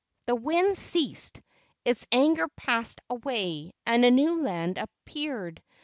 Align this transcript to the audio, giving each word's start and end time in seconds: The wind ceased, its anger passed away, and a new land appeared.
The 0.25 0.33
wind 0.33 0.75
ceased, 0.75 1.41
its 1.85 2.07
anger 2.11 2.47
passed 2.55 3.01
away, 3.07 3.71
and 3.85 4.03
a 4.03 4.09
new 4.09 4.41
land 4.41 4.79
appeared. 4.79 5.61